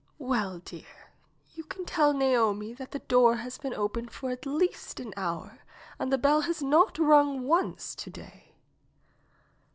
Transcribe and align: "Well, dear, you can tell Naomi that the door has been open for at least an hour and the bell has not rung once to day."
"Well, 0.17 0.57
dear, 0.65 1.11
you 1.53 1.63
can 1.63 1.85
tell 1.85 2.11
Naomi 2.11 2.73
that 2.73 2.89
the 2.89 2.97
door 3.05 3.35
has 3.35 3.59
been 3.59 3.75
open 3.75 4.07
for 4.09 4.31
at 4.31 4.47
least 4.47 4.99
an 4.99 5.13
hour 5.15 5.59
and 5.99 6.11
the 6.11 6.17
bell 6.17 6.41
has 6.41 6.63
not 6.63 6.97
rung 6.97 7.45
once 7.45 7.93
to 7.97 8.09
day." 8.09 8.55